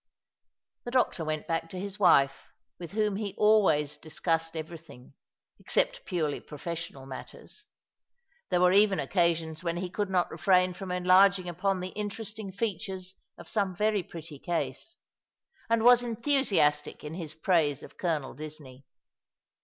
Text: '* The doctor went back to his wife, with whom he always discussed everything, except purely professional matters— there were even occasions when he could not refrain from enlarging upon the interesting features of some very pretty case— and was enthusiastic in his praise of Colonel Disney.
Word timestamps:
'* 0.43 0.83
The 0.85 0.89
doctor 0.89 1.23
went 1.23 1.45
back 1.47 1.69
to 1.69 1.79
his 1.79 1.99
wife, 1.99 2.47
with 2.79 2.93
whom 2.93 3.17
he 3.17 3.35
always 3.37 3.97
discussed 3.99 4.55
everything, 4.55 5.13
except 5.59 6.05
purely 6.07 6.39
professional 6.39 7.05
matters— 7.05 7.67
there 8.49 8.61
were 8.61 8.71
even 8.71 8.99
occasions 8.99 9.63
when 9.63 9.77
he 9.77 9.91
could 9.91 10.09
not 10.09 10.31
refrain 10.31 10.73
from 10.73 10.89
enlarging 10.91 11.47
upon 11.47 11.81
the 11.81 11.89
interesting 11.89 12.51
features 12.51 13.13
of 13.37 13.47
some 13.47 13.75
very 13.75 14.01
pretty 14.01 14.39
case— 14.39 14.97
and 15.69 15.83
was 15.83 16.01
enthusiastic 16.01 17.03
in 17.03 17.13
his 17.13 17.35
praise 17.35 17.83
of 17.83 17.99
Colonel 17.99 18.33
Disney. 18.33 18.87